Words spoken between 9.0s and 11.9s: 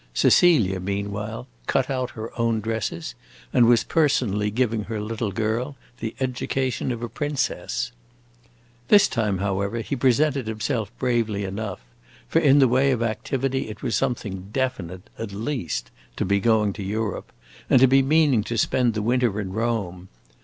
time, however, he presented himself bravely enough;